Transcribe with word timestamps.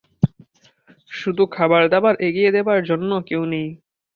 শুধু 1.11 1.43
খাবারদাবার 1.55 2.15
এগিয়ে 2.27 2.51
দেবার 2.51 2.79
জন্যে 2.89 3.17
কেউ 3.29 3.41
নেই। 3.51 3.67